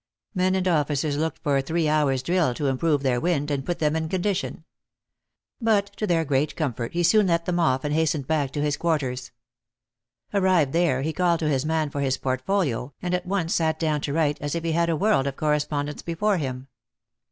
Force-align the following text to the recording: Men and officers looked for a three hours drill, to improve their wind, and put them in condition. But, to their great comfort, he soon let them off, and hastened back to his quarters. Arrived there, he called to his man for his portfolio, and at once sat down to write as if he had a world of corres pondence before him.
Men 0.33 0.55
and 0.55 0.67
officers 0.67 1.15
looked 1.15 1.43
for 1.43 1.57
a 1.57 1.61
three 1.61 1.87
hours 1.87 2.23
drill, 2.23 2.55
to 2.55 2.65
improve 2.65 3.03
their 3.03 3.19
wind, 3.21 3.51
and 3.51 3.63
put 3.63 3.77
them 3.77 3.95
in 3.95 4.09
condition. 4.09 4.63
But, 5.61 5.95
to 5.97 6.07
their 6.07 6.25
great 6.25 6.55
comfort, 6.55 6.93
he 6.93 7.03
soon 7.03 7.27
let 7.27 7.45
them 7.45 7.59
off, 7.59 7.83
and 7.83 7.93
hastened 7.93 8.25
back 8.25 8.49
to 8.53 8.63
his 8.63 8.77
quarters. 8.77 9.29
Arrived 10.33 10.73
there, 10.73 11.03
he 11.03 11.13
called 11.13 11.39
to 11.41 11.49
his 11.49 11.67
man 11.67 11.91
for 11.91 12.01
his 12.01 12.17
portfolio, 12.17 12.95
and 12.99 13.13
at 13.13 13.27
once 13.27 13.53
sat 13.53 13.79
down 13.79 14.01
to 14.01 14.11
write 14.13 14.41
as 14.41 14.55
if 14.55 14.63
he 14.63 14.71
had 14.71 14.89
a 14.89 14.95
world 14.97 15.27
of 15.27 15.35
corres 15.35 15.67
pondence 15.69 16.01
before 16.03 16.37
him. 16.37 16.67